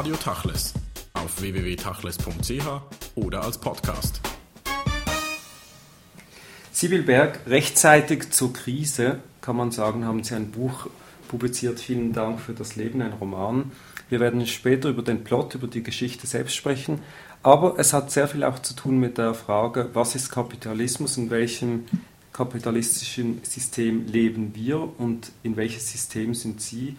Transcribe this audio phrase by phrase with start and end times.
[0.00, 0.72] Radio Tachles
[1.12, 2.66] auf www.tachles.ch
[3.16, 4.22] oder als Podcast.
[6.72, 10.86] Sibyl Berg, rechtzeitig zur Krise, kann man sagen, haben Sie ein Buch
[11.28, 11.80] publiziert.
[11.80, 13.72] Vielen Dank für das Leben, ein Roman.
[14.08, 17.02] Wir werden später über den Plot, über die Geschichte selbst sprechen.
[17.42, 21.28] Aber es hat sehr viel auch zu tun mit der Frage, was ist Kapitalismus, in
[21.28, 21.84] welchem
[22.32, 26.96] kapitalistischen System leben wir und in welches System sind Sie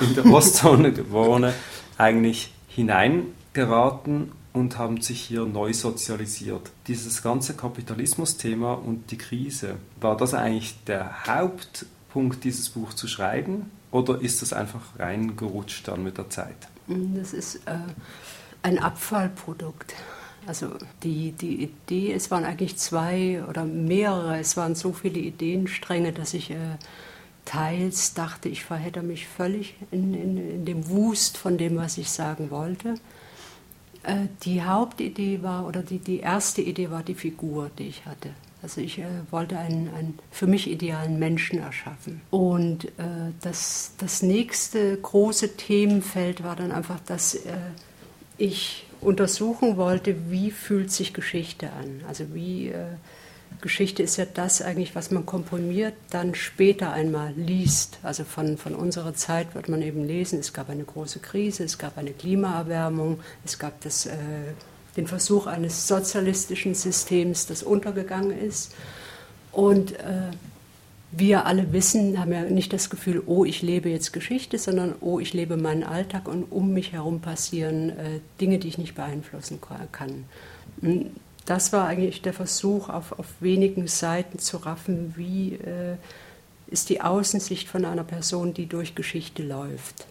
[0.00, 1.52] in der Ostzone geboren
[1.98, 6.70] eigentlich hineingeraten und haben sich hier neu sozialisiert.
[6.86, 13.70] Dieses ganze Kapitalismus-Thema und die Krise, war das eigentlich der Hauptpunkt, dieses Buch zu schreiben
[13.90, 16.68] oder ist das einfach reingerutscht dann mit der Zeit?
[16.86, 17.78] Das ist äh,
[18.62, 19.94] ein Abfallprodukt.
[20.46, 20.70] Also
[21.02, 26.34] die, die Idee, es waren eigentlich zwei oder mehrere, es waren so viele Ideenstränge, dass
[26.34, 26.56] ich äh,
[27.44, 32.10] teils dachte, ich verhedder mich völlig in, in, in, dem Wust von dem, was ich
[32.10, 32.94] sagen wollte.
[34.02, 38.30] Äh, die Hauptidee war, oder die, die erste Idee war die Figur, die ich hatte.
[38.62, 42.20] Also ich äh, wollte einen, einen für mich idealen Menschen erschaffen.
[42.30, 47.56] Und äh, das, das nächste große Themenfeld war dann einfach, dass äh,
[48.38, 52.02] ich untersuchen wollte, wie fühlt sich Geschichte an.
[52.08, 52.84] Also wie äh,
[53.60, 57.98] Geschichte ist ja das eigentlich, was man komprimiert, dann später einmal liest.
[58.02, 61.78] Also von, von unserer Zeit wird man eben lesen, es gab eine große Krise, es
[61.78, 64.12] gab eine Klimaerwärmung, es gab das, äh,
[64.96, 68.72] den Versuch eines sozialistischen Systems, das untergegangen ist.
[69.52, 70.30] Und äh,
[71.14, 75.20] wir alle wissen, haben ja nicht das Gefühl, oh, ich lebe jetzt Geschichte, sondern oh,
[75.20, 79.60] ich lebe meinen Alltag und um mich herum passieren äh, Dinge, die ich nicht beeinflussen
[79.92, 80.24] kann.
[81.44, 85.96] Das war eigentlich der Versuch, auf, auf wenigen Seiten zu raffen, wie äh,
[86.68, 90.06] ist die Außensicht von einer Person, die durch Geschichte läuft.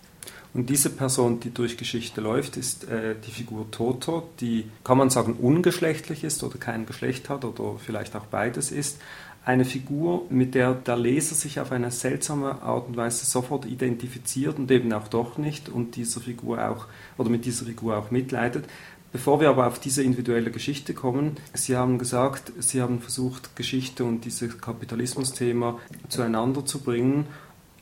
[0.54, 5.10] Und diese Person, die durch Geschichte läuft, ist äh, die Figur Toto, die, kann man
[5.10, 9.00] sagen, ungeschlechtlich ist oder kein Geschlecht hat oder vielleicht auch beides ist,
[9.44, 14.60] eine Figur, mit der der Leser sich auf eine seltsame Art und Weise sofort identifiziert
[14.60, 16.88] und eben auch doch nicht und dieser Figur auch
[17.18, 18.66] oder mit dieser Figur auch mitleidet.
[19.12, 24.06] Bevor wir aber auf diese individuelle Geschichte kommen, Sie haben gesagt, Sie haben versucht, Geschichte
[24.06, 27.26] und dieses Kapitalismus-Thema zueinander zu bringen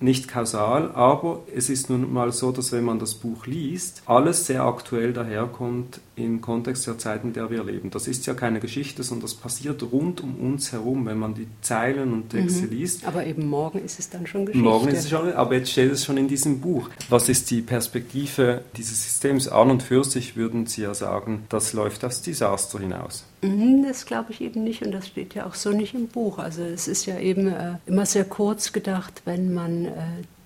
[0.02, 4.46] nicht kausal, aber es ist nun mal so, dass wenn man das Buch liest, alles
[4.46, 7.90] sehr aktuell daherkommt im Kontext der Zeit, in der wir leben.
[7.90, 11.48] Das ist ja keine Geschichte, sondern das passiert rund um uns herum, wenn man die
[11.62, 12.72] Zeilen und Texte mhm.
[12.72, 13.06] liest.
[13.06, 14.68] Aber eben morgen ist es dann schon Geschichte.
[14.68, 16.90] Morgen ist es schon, aber jetzt steht es schon in diesem Buch.
[17.10, 19.48] Was ist die Perspektive dieses Systems?
[19.48, 23.26] An und für sich würden Sie ja sagen, das läuft aufs Desaster hinaus.
[23.42, 26.40] Mhm, das glaube ich eben nicht und das steht ja auch so nicht im Buch.
[26.40, 29.92] Also es ist ja eben äh, immer sehr kurz gedacht, wenn man äh,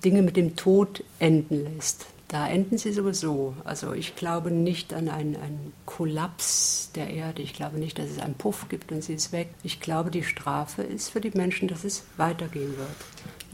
[0.06, 2.06] Dinge mit dem Tod enden lässt.
[2.28, 3.56] Da enden sie sowieso.
[3.64, 7.42] Also ich glaube nicht an einen, einen Kollaps der Erde.
[7.42, 9.50] Ich glaube nicht, dass es einen Puff gibt und sie ist weg.
[9.64, 12.90] Ich glaube, die Strafe ist für die Menschen, dass es weitergehen wird.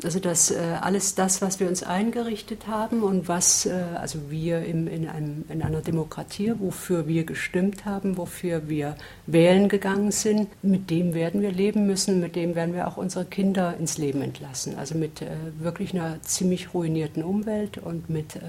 [0.03, 4.63] Also dass äh, alles das, was wir uns eingerichtet haben und was äh, also wir
[4.63, 8.95] im, in, einem, in einer Demokratie, wofür wir gestimmt haben, wofür wir
[9.27, 13.25] wählen gegangen sind, mit dem werden wir leben müssen, mit dem werden wir auch unsere
[13.25, 14.77] Kinder ins Leben entlassen.
[14.77, 15.27] Also mit äh,
[15.59, 18.39] wirklich einer ziemlich ruinierten Umwelt und mit äh,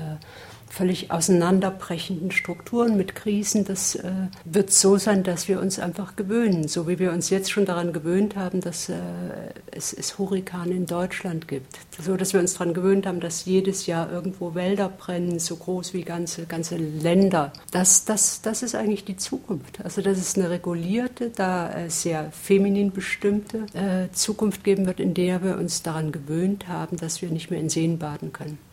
[0.70, 3.64] völlig auseinanderbrechenden Strukturen, mit Krisen.
[3.64, 4.10] Das äh,
[4.44, 7.92] wird so sein, dass wir uns einfach gewöhnen, so wie wir uns jetzt schon daran
[7.92, 8.94] gewöhnt haben, dass äh,
[9.72, 11.78] es, es Hurrikane in Deutschland gibt.
[12.00, 15.92] So dass wir uns daran gewöhnt haben, dass jedes Jahr irgendwo Wälder brennen, so groß
[15.92, 17.52] wie ganze, ganze Länder.
[17.72, 19.84] Das, das, das ist eigentlich die Zukunft.
[19.84, 25.14] Also dass es eine regulierte, da äh, sehr feminin bestimmte äh, Zukunft geben wird, in
[25.14, 28.69] der wir uns daran gewöhnt haben, dass wir nicht mehr in Seen baden können.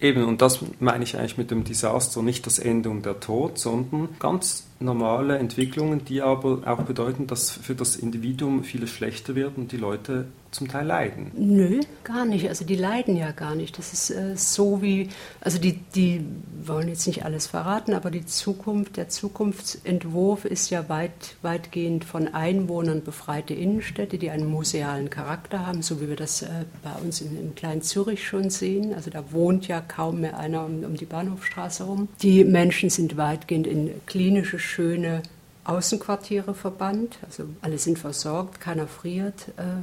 [0.00, 3.58] Eben, und das meine ich eigentlich mit dem Desaster, nicht das Ende und der Tod,
[3.58, 9.56] sondern ganz normale Entwicklungen, die aber auch bedeuten, dass für das Individuum vieles schlechter wird
[9.56, 11.32] und die Leute zum Teil leiden.
[11.36, 12.48] Nö, gar nicht.
[12.48, 13.76] Also die leiden ja gar nicht.
[13.76, 15.08] Das ist äh, so wie,
[15.40, 16.24] also die, die
[16.62, 22.32] wollen jetzt nicht alles verraten, aber die Zukunft, der Zukunftsentwurf ist ja weit, weitgehend von
[22.32, 26.48] Einwohnern befreite Innenstädte, die einen musealen Charakter haben, so wie wir das äh,
[26.82, 28.94] bei uns in, im kleinen Zürich schon sehen.
[28.94, 32.08] Also da wohnt ja kaum mehr einer um, um die Bahnhofstraße rum.
[32.22, 35.22] Die Menschen sind weitgehend in klinische schöne
[35.64, 37.18] Außenquartiere verbannt.
[37.22, 39.48] Also alle sind versorgt, keiner friert.
[39.56, 39.82] Äh,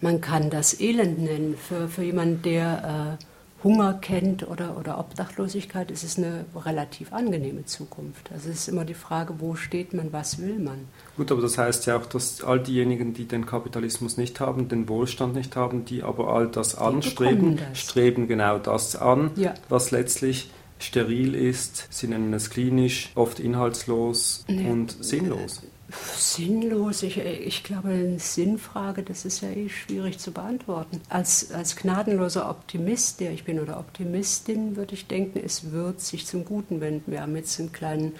[0.00, 1.56] man kann das Elend nennen.
[1.56, 3.24] Für, für jemanden, der äh,
[3.64, 8.30] Hunger kennt oder, oder Obdachlosigkeit, ist es eine relativ angenehme Zukunft.
[8.32, 10.86] Also es ist immer die Frage, wo steht man, was will man.
[11.16, 14.88] Gut, aber das heißt ja auch, dass all diejenigen, die den Kapitalismus nicht haben, den
[14.88, 17.80] Wohlstand nicht haben, die aber all das die anstreben, das.
[17.80, 19.54] streben genau das an, ja.
[19.68, 21.88] was letztlich steril ist.
[21.90, 24.68] Sie nennen es klinisch, oft inhaltslos nee.
[24.68, 25.62] und sinnlos.
[25.90, 31.00] Sinnlos, ich, ich glaube, eine Sinnfrage, das ist ja eh schwierig zu beantworten.
[31.08, 36.26] Als, als gnadenloser Optimist, der ich bin oder Optimistin, würde ich denken, es wird sich
[36.26, 37.10] zum Guten wenden.
[37.10, 38.12] Wir haben jetzt einen kleinen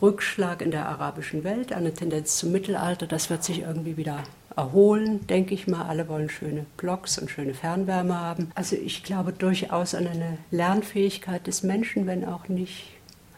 [0.00, 4.22] Rückschlag in der arabischen Welt, eine Tendenz zum Mittelalter, das wird sich irgendwie wieder
[4.58, 5.82] erholen, denke ich mal.
[5.82, 8.50] Alle wollen schöne Blogs und schöne Fernwärme haben.
[8.54, 12.90] Also ich glaube durchaus an eine Lernfähigkeit des Menschen, wenn auch nicht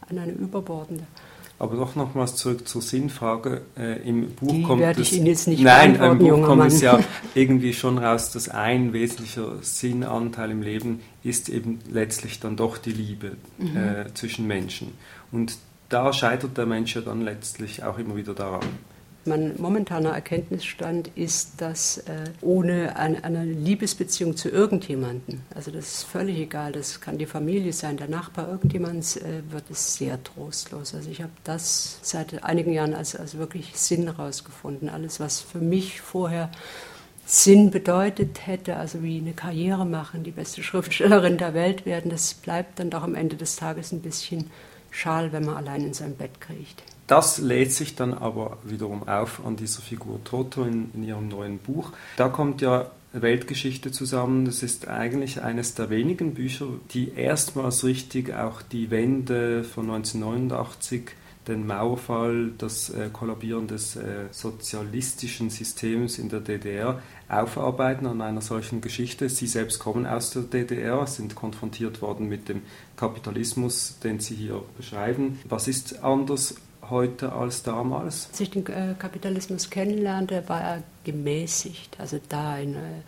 [0.09, 1.05] an eine überbordende.
[1.59, 3.61] Aber doch nochmals zurück zur Sinnfrage.
[3.77, 6.69] Äh, Im Buch Die kommt werde ich Ihnen jetzt nicht Nein, im Buch kommt Mann.
[6.69, 6.99] es ja
[7.35, 12.93] irgendwie schon raus, dass ein wesentlicher Sinnanteil im Leben ist eben letztlich dann doch die
[12.93, 13.77] Liebe mhm.
[13.77, 14.93] äh, zwischen Menschen.
[15.33, 15.59] Und
[15.91, 18.65] da scheitert der Mensch ja dann letztlich auch immer wieder daran.
[19.27, 26.05] Mein momentaner Erkenntnisstand ist, dass äh, ohne ein, eine Liebesbeziehung zu irgendjemandem, also das ist
[26.05, 30.95] völlig egal, das kann die Familie sein, der Nachbar, irgendjemands, äh, wird es sehr trostlos.
[30.95, 34.89] Also ich habe das seit einigen Jahren als, als wirklich Sinn rausgefunden.
[34.89, 36.51] Alles, was für mich vorher
[37.27, 42.33] Sinn bedeutet hätte, also wie eine Karriere machen, die beste Schriftstellerin der Welt werden, das
[42.33, 44.51] bleibt dann doch am Ende des Tages ein bisschen
[44.91, 46.83] schal, wenn man allein in sein Bett kriecht.
[47.11, 51.59] Das lädt sich dann aber wiederum auf an dieser Figur Toto in, in ihrem neuen
[51.59, 51.91] Buch.
[52.17, 54.45] Da kommt ja Weltgeschichte zusammen.
[54.45, 61.11] Das ist eigentlich eines der wenigen Bücher, die erstmals richtig auch die Wende von 1989
[61.49, 68.43] den Mauerfall, das äh, Kollabieren des äh, sozialistischen Systems in der DDR aufarbeiten an einer
[68.43, 69.29] solchen Geschichte.
[69.29, 72.63] Sie selbst kommen aus der DDR, sind konfrontiert worden mit dem
[72.97, 75.41] Kapitalismus, den Sie hier beschreiben.
[75.49, 76.55] Was ist anders
[76.91, 78.29] heute als damals?
[78.31, 81.99] Als ich den äh, Kapitalismus kennenlernte, war er gemäßigt.
[81.99, 83.03] Also da, in, äh,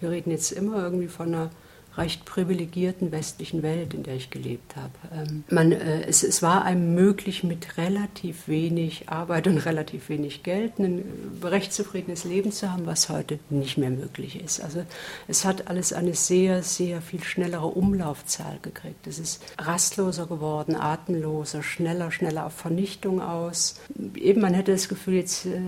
[0.00, 1.50] wir reden jetzt immer irgendwie von einer
[1.96, 4.92] recht privilegierten westlichen Welt, in der ich gelebt habe.
[5.14, 10.42] Ähm, man, äh, es, es, war einem möglich, mit relativ wenig Arbeit und relativ wenig
[10.42, 11.04] Geld ein
[11.42, 14.62] recht zufriedenes Leben zu haben, was heute nicht mehr möglich ist.
[14.62, 14.84] Also
[15.28, 19.06] es hat alles eine sehr, sehr viel schnellere Umlaufzahl gekriegt.
[19.06, 23.80] Es ist rastloser geworden, atemloser, schneller, schneller auf Vernichtung aus.
[24.14, 25.58] Eben, man hätte das Gefühl, jetzt äh,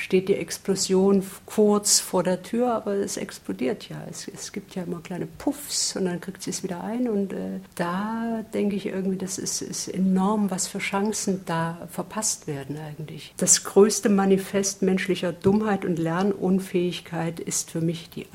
[0.00, 3.96] steht die Explosion kurz vor der Tür, aber es explodiert ja.
[4.10, 7.08] Es, es gibt ja immer kleine Puffs und dann kriegt sie es wieder ein.
[7.08, 12.46] Und äh, da denke ich irgendwie, das ist, ist, enorm, was für Chancen da verpasst
[12.46, 13.34] werden eigentlich.
[13.36, 18.26] Das größte Manifest menschlicher Dummheit und Lernunfähigkeit ist für mich die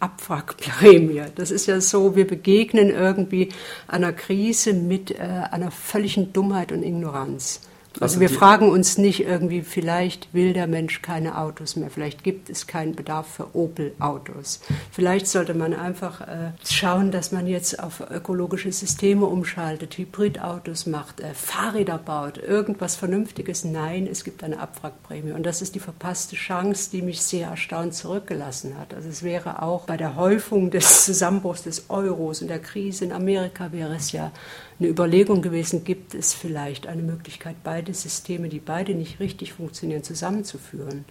[0.00, 1.22] Abwrackprämie.
[1.36, 3.50] Das ist ja so, wir begegnen irgendwie
[3.86, 7.60] einer Krise mit äh, einer völligen Dummheit und Ignoranz.
[7.94, 12.24] Also, also wir fragen uns nicht irgendwie, vielleicht will der Mensch keine Autos mehr, vielleicht
[12.24, 14.60] gibt es keinen Bedarf für Opel-Autos.
[14.90, 21.20] Vielleicht sollte man einfach äh, schauen, dass man jetzt auf ökologische Systeme umschaltet, Hybridautos macht,
[21.20, 23.64] äh, Fahrräder baut, irgendwas Vernünftiges.
[23.64, 25.32] Nein, es gibt eine Abwrackprämie.
[25.32, 28.94] Und das ist die verpasste Chance, die mich sehr erstaunt zurückgelassen hat.
[28.94, 33.12] Also es wäre auch bei der Häufung des Zusammenbruchs des Euros und der Krise in
[33.12, 34.32] Amerika wäre es ja
[34.78, 40.02] eine Überlegung gewesen, gibt es vielleicht eine Möglichkeit, beide Systeme, die beide nicht richtig funktionieren,
[40.02, 41.04] zusammenzuführen.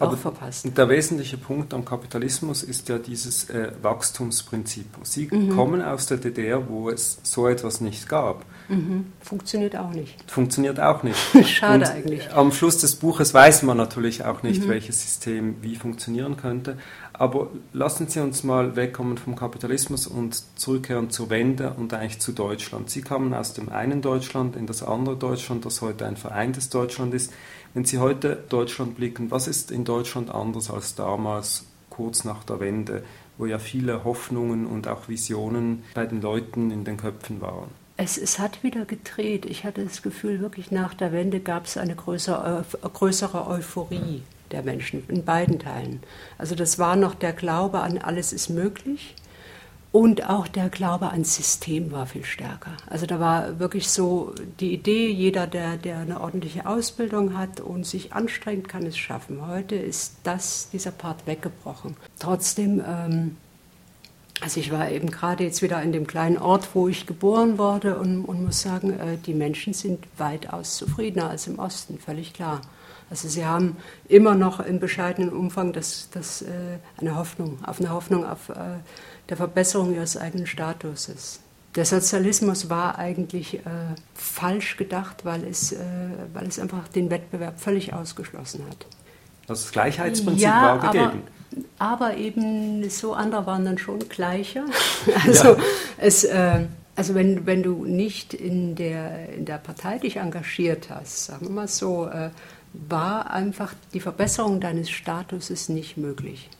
[0.00, 0.66] Aber verpasst.
[0.76, 4.86] Der wesentliche Punkt am Kapitalismus ist ja dieses äh, Wachstumsprinzip.
[5.02, 5.50] Sie mhm.
[5.50, 8.44] kommen aus der DDR, wo es so etwas nicht gab.
[8.68, 9.12] Mhm.
[9.20, 10.28] Funktioniert auch nicht.
[10.30, 11.18] Funktioniert auch nicht.
[11.46, 12.32] Schade Und eigentlich.
[12.32, 14.68] Am Schluss des Buches weiß man natürlich auch nicht, mhm.
[14.68, 16.76] welches System wie funktionieren könnte.
[17.16, 22.32] Aber lassen Sie uns mal wegkommen vom Kapitalismus und zurückkehren zur Wende und eigentlich zu
[22.32, 22.90] Deutschland.
[22.90, 27.14] Sie kamen aus dem einen Deutschland in das andere Deutschland, das heute ein vereintes Deutschland
[27.14, 27.32] ist.
[27.72, 32.58] Wenn Sie heute Deutschland blicken, was ist in Deutschland anders als damals, kurz nach der
[32.58, 33.04] Wende,
[33.38, 37.68] wo ja viele Hoffnungen und auch Visionen bei den Leuten in den Köpfen waren?
[37.96, 39.46] Es, es, hat wieder gedreht.
[39.46, 44.62] Ich hatte das Gefühl, wirklich nach der Wende gab es eine größere, größere Euphorie der
[44.62, 46.00] Menschen in beiden Teilen.
[46.38, 49.14] Also das war noch der Glaube an alles ist möglich
[49.94, 52.72] und auch der Glaube ans System war viel stärker.
[52.90, 57.86] Also da war wirklich so die Idee, jeder, der, der eine ordentliche Ausbildung hat und
[57.86, 59.46] sich anstrengt, kann es schaffen.
[59.46, 61.96] Heute ist das, dieser Part weggebrochen.
[62.18, 63.36] Trotzdem, ähm,
[64.40, 67.96] also ich war eben gerade jetzt wieder in dem kleinen Ort, wo ich geboren wurde
[67.96, 72.62] und, und muss sagen, äh, die Menschen sind weitaus zufriedener als im Osten, völlig klar.
[73.10, 73.76] Also sie haben
[74.08, 76.48] immer noch in bescheidenen Umfang das, das, äh,
[76.98, 78.54] eine Hoffnung, auf eine Hoffnung auf äh,
[79.28, 81.40] der Verbesserung ihres eigenen Statuses.
[81.76, 83.60] Der Sozialismus war eigentlich äh,
[84.14, 85.78] falsch gedacht, weil es, äh,
[86.32, 88.86] weil es einfach den Wettbewerb völlig ausgeschlossen hat.
[89.46, 91.22] Das Gleichheitsprinzip ja, war gegeben.
[91.78, 94.64] Aber, aber, eben so andere waren dann schon gleicher.
[95.26, 95.56] Also ja.
[95.98, 101.26] es, äh, Also wenn, wenn du nicht in der, in der Partei dich engagiert hast,
[101.26, 102.30] sagen wir mal so, äh,
[102.88, 106.50] war einfach die Verbesserung deines Statuses nicht möglich.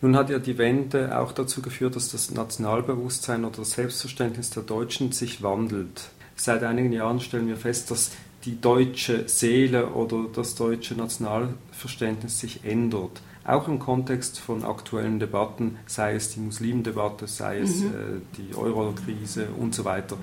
[0.00, 4.62] Nun hat ja die Wende auch dazu geführt, dass das Nationalbewusstsein oder das Selbstverständnis der
[4.62, 6.10] Deutschen sich wandelt.
[6.36, 8.10] Seit einigen Jahren stellen wir fest, dass
[8.44, 13.22] die deutsche Seele oder das deutsche Nationalverständnis sich ändert.
[13.44, 17.86] Auch im Kontext von aktuellen Debatten, sei es die Muslimdebatte, sei es mhm.
[17.86, 17.90] äh,
[18.38, 20.16] die Euro-Krise und so weiter.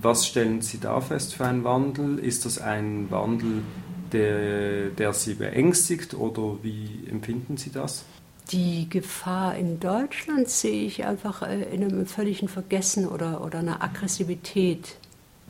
[0.00, 2.18] Was stellen Sie da fest für einen Wandel?
[2.18, 3.62] Ist das ein Wandel,
[4.12, 8.04] der, der Sie beängstigt oder wie empfinden Sie das?
[8.50, 13.82] Die Gefahr in Deutschland sehe ich einfach äh, in einem völligen Vergessen oder, oder einer
[13.82, 14.96] Aggressivität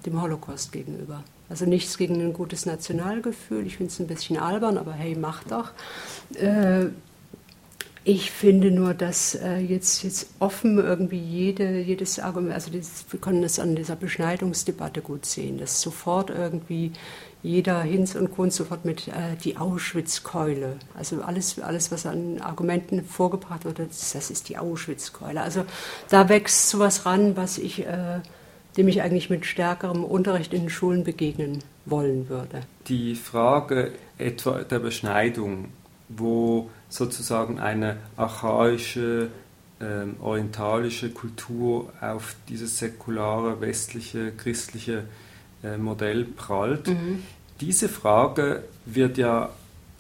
[0.05, 1.23] dem Holocaust gegenüber.
[1.49, 3.67] Also nichts gegen ein gutes Nationalgefühl.
[3.67, 5.71] Ich finde es ein bisschen albern, aber hey, mach doch.
[6.35, 6.88] Äh,
[8.05, 13.21] ich finde nur, dass äh, jetzt, jetzt offen irgendwie jede, jedes Argument, also das, wir
[13.21, 16.93] können das an dieser Beschneidungsdebatte gut sehen, dass sofort irgendwie
[17.42, 23.04] jeder Hinz und Kunz sofort mit äh, die Auschwitz-Keule, also alles, alles, was an Argumenten
[23.04, 25.40] vorgebracht wird, das, ist die Auschwitz-Keule.
[25.40, 25.64] Also
[26.09, 28.21] da wächst sowas ran, was ich äh,
[28.78, 32.62] dem ich eigentlich mit stärkerem Unterricht in den Schulen begegnen wollen würde.
[32.87, 35.71] Die Frage etwa der Beschneidung,
[36.09, 39.30] wo sozusagen eine archaische,
[39.80, 45.04] ähm, orientalische Kultur auf dieses säkulare, westliche, christliche
[45.79, 46.88] Modell prallt.
[46.88, 47.23] Mhm.
[47.61, 49.50] Diese Frage wird ja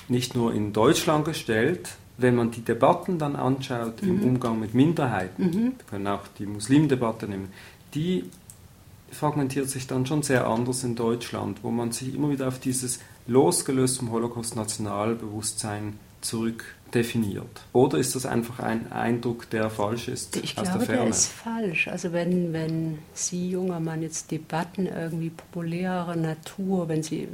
[0.08, 4.08] nicht nur in Deutschland gestellt, wenn man die Debatten dann anschaut mhm.
[4.08, 5.72] im Umgang mit Minderheiten, mhm.
[5.78, 7.52] wir können auch die Muslimdebatte nehmen,
[7.94, 8.24] die
[9.10, 13.00] fragmentiert sich dann schon sehr anders in Deutschland, wo man sich immer wieder auf dieses
[13.26, 17.64] losgelöst vom Holocaust-Nationalbewusstsein zurück definiert?
[17.72, 21.02] Oder ist das einfach ein Eindruck, der falsch ist ich aus glaube, der Ferne?
[21.02, 21.88] Der ist falsch.
[21.88, 27.28] Also wenn, wenn Sie, junger Mann, jetzt Debatten irgendwie populärer Natur, wenn Sie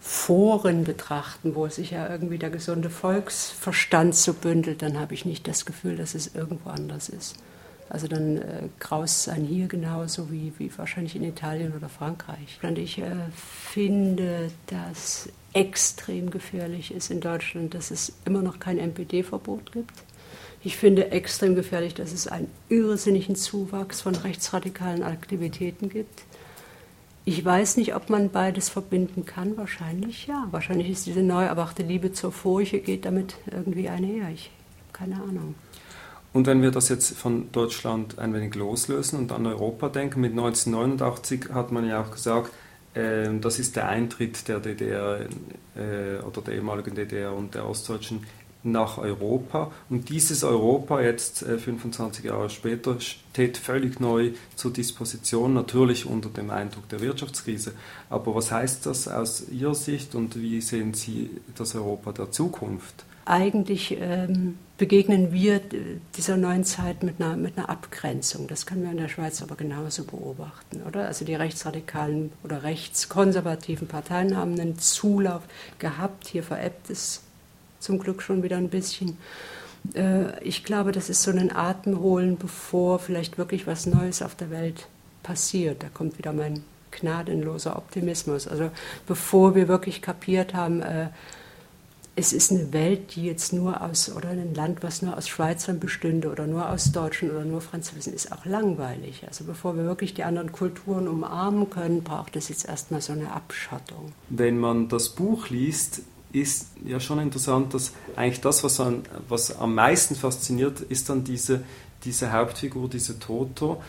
[0.00, 5.46] Foren betrachten, wo sich ja irgendwie der gesunde Volksverstand so bündelt, dann habe ich nicht
[5.46, 7.36] das Gefühl, dass es irgendwo anders ist.
[7.90, 12.58] Also dann äh, graust es einen hier genauso wie, wie wahrscheinlich in Italien oder Frankreich.
[12.62, 18.78] Und ich äh, finde, dass extrem gefährlich ist in Deutschland, dass es immer noch kein
[18.78, 19.92] NPD-Verbot gibt.
[20.62, 26.22] Ich finde extrem gefährlich, dass es einen irrsinnigen Zuwachs von rechtsradikalen Aktivitäten gibt.
[27.24, 29.56] Ich weiß nicht, ob man beides verbinden kann.
[29.56, 30.48] Wahrscheinlich ja.
[30.50, 34.30] Wahrscheinlich ist diese neu erwachte Liebe zur Furche geht damit irgendwie einher.
[34.30, 35.54] Ich habe keine Ahnung.
[36.32, 40.32] Und wenn wir das jetzt von Deutschland ein wenig loslösen und an Europa denken, mit
[40.32, 42.52] 1989 hat man ja auch gesagt,
[42.94, 45.20] äh, das ist der Eintritt der DDR
[45.76, 48.24] äh, oder der ehemaligen DDR und der Ostdeutschen
[48.62, 49.70] nach Europa.
[49.88, 56.28] Und dieses Europa jetzt, äh, 25 Jahre später, steht völlig neu zur Disposition, natürlich unter
[56.28, 57.72] dem Eindruck der Wirtschaftskrise.
[58.10, 63.04] Aber was heißt das aus Ihrer Sicht und wie sehen Sie das Europa der Zukunft?
[63.28, 65.60] eigentlich ähm, begegnen wir
[66.16, 68.48] dieser neuen Zeit mit einer, mit einer Abgrenzung.
[68.48, 71.06] Das können wir in der Schweiz aber genauso beobachten, oder?
[71.06, 75.42] Also die rechtsradikalen oder rechtskonservativen Parteien haben einen Zulauf
[75.78, 76.28] gehabt.
[76.28, 77.22] Hier verebbt es
[77.80, 79.18] zum Glück schon wieder ein bisschen.
[79.94, 84.50] Äh, ich glaube, das ist so ein Atemholen, bevor vielleicht wirklich was Neues auf der
[84.50, 84.86] Welt
[85.22, 85.82] passiert.
[85.82, 88.48] Da kommt wieder mein gnadenloser Optimismus.
[88.48, 88.70] Also
[89.06, 91.08] bevor wir wirklich kapiert haben, äh,
[92.18, 95.78] es ist eine Welt, die jetzt nur aus, oder ein Land, was nur aus Schweizern
[95.78, 99.22] bestünde oder nur aus Deutschen oder nur Franzosen, ist auch langweilig.
[99.28, 103.32] Also bevor wir wirklich die anderen Kulturen umarmen können, braucht es jetzt erstmal so eine
[103.32, 104.12] Abschottung.
[104.30, 109.58] Wenn man das Buch liest, ist ja schon interessant, dass eigentlich das, was, an, was
[109.58, 111.62] am meisten fasziniert, ist dann diese,
[112.04, 113.82] diese Hauptfigur, diese Toto,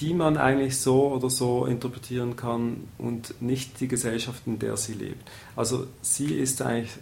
[0.00, 4.94] die man eigentlich so oder so interpretieren kann und nicht die Gesellschaft, in der sie
[4.94, 5.30] lebt.
[5.54, 6.92] Also sie ist eigentlich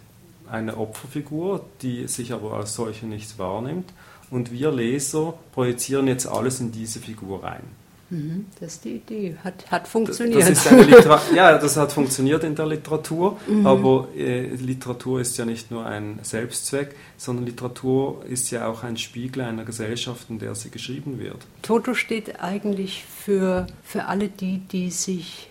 [0.49, 3.93] eine Opferfigur, die sich aber als solche nicht wahrnimmt.
[4.29, 7.63] Und wir Leser projizieren jetzt alles in diese Figur rein.
[8.11, 9.37] Mhm, das ist die Idee.
[9.41, 10.41] Hat, hat funktioniert.
[10.41, 13.65] Das, das ja, das hat funktioniert in der Literatur, mhm.
[13.65, 18.97] aber äh, Literatur ist ja nicht nur ein Selbstzweck, sondern Literatur ist ja auch ein
[18.97, 21.37] Spiegel einer Gesellschaft, in der sie geschrieben wird.
[21.61, 25.47] Toto steht eigentlich für, für alle die, die sich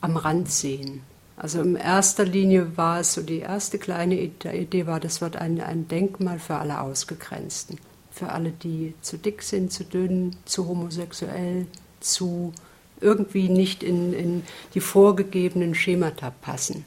[0.00, 1.02] am Rand sehen.
[1.36, 5.60] Also in erster Linie war es so, die erste kleine Idee war, das wird ein,
[5.60, 7.78] ein Denkmal für alle Ausgegrenzten.
[8.10, 11.66] Für alle, die zu dick sind, zu dünn, zu homosexuell,
[12.00, 12.52] zu
[13.00, 14.42] irgendwie nicht in, in
[14.74, 16.84] die vorgegebenen Schemata passen.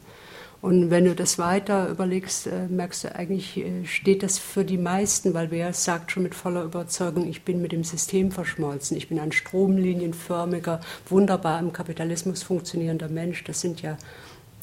[0.62, 4.78] Und wenn du das weiter überlegst, äh, merkst du eigentlich, äh, steht das für die
[4.78, 9.10] meisten, weil wer sagt schon mit voller Überzeugung, ich bin mit dem System verschmolzen, ich
[9.10, 13.44] bin ein stromlinienförmiger, wunderbar im Kapitalismus funktionierender Mensch.
[13.44, 13.98] Das sind ja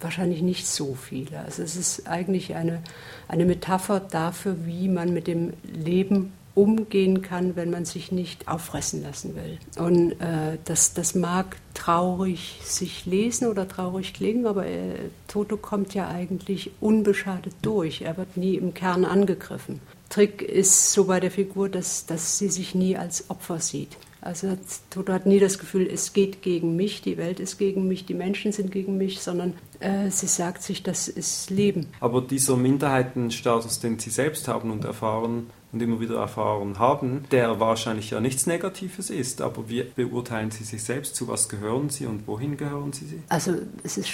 [0.01, 1.41] wahrscheinlich nicht so viele.
[1.41, 2.81] Also es ist eigentlich eine,
[3.27, 9.03] eine Metapher dafür, wie man mit dem Leben umgehen kann, wenn man sich nicht auffressen
[9.03, 9.59] lassen will.
[9.79, 14.95] Und äh, das, das mag traurig sich lesen oder traurig klingen, aber äh,
[15.29, 18.03] Toto kommt ja eigentlich unbeschadet durch.
[18.03, 19.81] Er wird nie im Kern angegriffen.
[20.09, 23.97] Trick ist so bei der Figur, dass, dass sie sich nie als Opfer sieht.
[24.21, 24.59] Also
[24.91, 28.15] Toto hat nie das Gefühl, es geht gegen mich, die Welt ist gegen mich, die
[28.15, 31.87] Menschen sind gegen mich, sondern äh, sie sagt sich, das ist Leben.
[32.01, 37.61] Aber dieser Minderheitenstatus, den Sie selbst haben und erfahren, und immer wieder erfahren haben, der
[37.61, 39.43] wahrscheinlich ja nichts Negatives ist.
[39.43, 41.15] Aber wie beurteilen Sie sich selbst?
[41.15, 43.23] Zu was gehören Sie und wohin gehören Sie?
[43.29, 44.11] Also es ist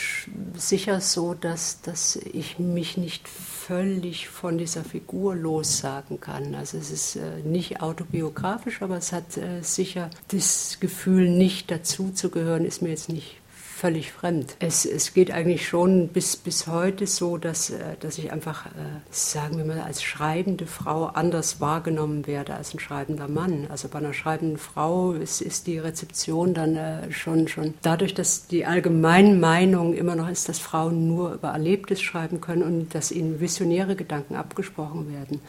[0.54, 6.54] sicher so, dass, dass ich mich nicht völlig von dieser Figur lossagen kann.
[6.54, 12.10] Also es ist äh, nicht autobiografisch, aber es hat äh, sicher das Gefühl, nicht dazu
[12.10, 13.36] zu gehören, ist mir jetzt nicht
[13.84, 14.56] völlig fremd.
[14.60, 18.70] Es, es geht eigentlich schon bis, bis heute so, dass, äh, dass ich einfach, äh,
[19.10, 23.66] sagen wir mal, als schreibende Frau anders wahrgenommen werde als ein schreibender Mann.
[23.68, 28.46] Also bei einer schreibenden Frau ist, ist die Rezeption dann äh, schon, schon dadurch, dass
[28.46, 33.12] die allgemeine Meinung immer noch ist, dass Frauen nur über Erlebtes schreiben können und dass
[33.12, 35.42] ihnen visionäre Gedanken abgesprochen werden.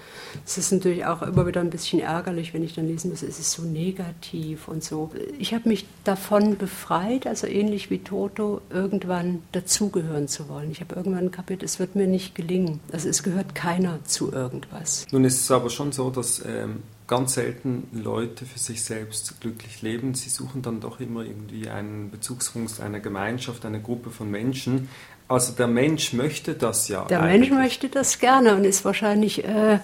[0.46, 3.40] Es ist natürlich auch immer wieder ein bisschen ärgerlich, wenn ich dann lesen muss, es
[3.40, 5.12] ist so negativ und so.
[5.40, 10.72] Ich habe mich davon befreit, also ähnlich wie Tod Foto irgendwann dazugehören zu wollen.
[10.72, 12.80] Ich habe irgendwann kapiert, es wird mir nicht gelingen.
[12.92, 15.06] Also es gehört keiner zu irgendwas.
[15.12, 19.84] Nun ist es aber schon so, dass ähm, ganz selten Leute für sich selbst glücklich
[19.84, 20.16] leben.
[20.16, 24.90] Sie suchen dann doch immer irgendwie einen Bezugspunkt, eine Gemeinschaft, eine Gruppe von Menschen.
[25.28, 27.06] Also der Mensch möchte das ja.
[27.06, 27.50] Der eigentlich.
[27.50, 29.80] Mensch möchte das gerne und ist wahrscheinlich äh,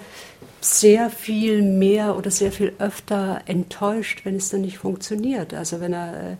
[0.62, 5.56] sehr viel mehr oder sehr viel öfter enttäuscht, wenn es dann nicht funktioniert.
[5.56, 6.36] Also wenn er äh,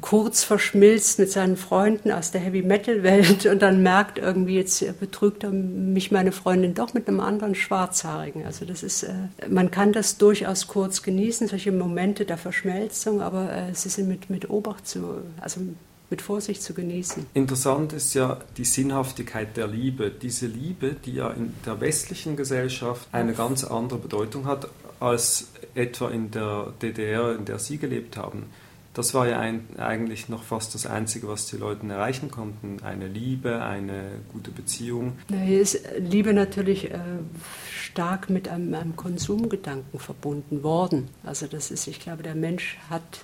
[0.00, 5.50] kurz verschmilzt mit seinen Freunden aus der Heavy-Metal-Welt und dann merkt irgendwie, jetzt betrügt er
[5.50, 8.46] mich meine Freundin doch mit einem anderen Schwarzhaarigen.
[8.46, 9.12] Also das ist, äh,
[9.50, 14.30] man kann das durchaus kurz genießen, solche Momente der Verschmelzung, aber äh, sie sind mit,
[14.30, 15.60] mit Obacht zu, also
[16.10, 17.26] mit Vorsicht zu genießen.
[17.34, 20.10] Interessant ist ja die Sinnhaftigkeit der Liebe.
[20.10, 24.68] Diese Liebe, die ja in der westlichen Gesellschaft eine ganz andere Bedeutung hat
[25.00, 28.46] als etwa in der DDR, in der Sie gelebt haben
[28.98, 32.78] das war ja ein, eigentlich noch fast das Einzige, was die Leute erreichen konnten.
[32.82, 35.12] Eine Liebe, eine gute Beziehung.
[35.28, 36.98] Hier ist Liebe natürlich äh,
[37.72, 41.10] stark mit einem, einem, Konsumgedanken verbunden worden.
[41.22, 43.20] Also das ist, ich glaube, der Mensch hat,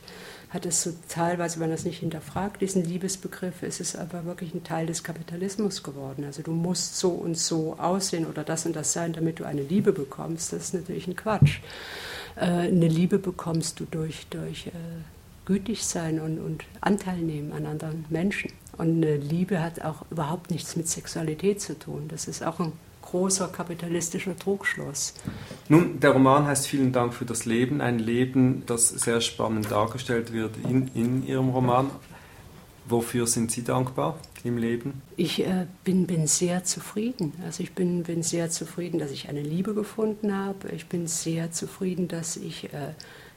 [0.54, 4.54] hat es so teilweise, wenn er es nicht hinterfragt, diesen Liebesbegriff, ist es aber wirklich
[4.54, 6.24] ein Teil des Kapitalismus geworden.
[6.24, 9.62] Also du musst so und so aussehen oder das und das sein, damit du eine
[9.62, 10.52] Liebe bekommst.
[10.52, 11.58] Das ist natürlich ein Quatsch.
[12.36, 14.70] Äh, eine Liebe bekommst du durch, durch äh,
[15.44, 18.52] gütig sein und, und Anteil nehmen an anderen Menschen.
[18.78, 22.06] Und eine Liebe hat auch überhaupt nichts mit Sexualität zu tun.
[22.06, 22.72] Das ist auch ein
[23.14, 25.14] großer kapitalistischer Trugschluss.
[25.68, 30.32] Nun, der Roman heißt Vielen Dank für das Leben, ein Leben, das sehr spannend dargestellt
[30.32, 31.90] wird in, in Ihrem Roman.
[32.88, 35.00] Wofür sind Sie dankbar im Leben?
[35.16, 37.32] Ich äh, bin, bin sehr zufrieden.
[37.44, 40.70] Also ich bin, bin sehr zufrieden, dass ich eine Liebe gefunden habe.
[40.72, 42.94] Ich bin sehr zufrieden, dass ich äh,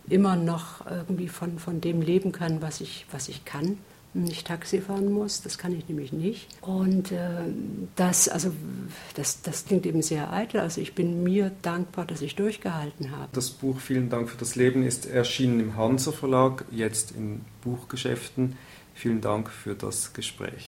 [0.09, 3.77] immer noch irgendwie von, von dem leben kann, was ich, was ich kann
[4.13, 6.47] nicht Taxi fahren muss, das kann ich nämlich nicht.
[6.61, 7.27] Und äh,
[7.95, 8.51] das, also,
[9.15, 10.59] das, das klingt eben sehr eitel.
[10.59, 13.29] Also ich bin mir dankbar, dass ich durchgehalten habe.
[13.33, 18.57] Das Buch Vielen Dank für das Leben ist erschienen im Hansa Verlag, jetzt in Buchgeschäften.
[18.93, 20.66] Vielen Dank für das Gespräch.